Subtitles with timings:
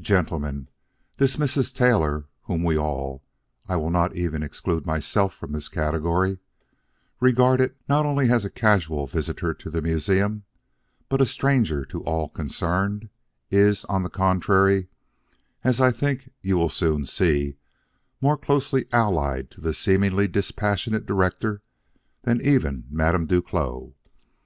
[0.00, 0.68] Gentlemen,
[1.18, 1.70] this Mrs.
[1.74, 3.22] Taylor whom we all
[3.68, 6.38] I will not even exclude myself from this category
[7.20, 10.44] regarded not only as a casual visitor to the museum,
[11.10, 13.10] but a stranger to all concerned,
[13.50, 14.88] is, on the contrary,
[15.62, 17.58] as I think you will soon see,
[18.18, 21.60] more closely allied to the seemingly dispassionate director
[22.22, 23.92] than even Madame Duclos.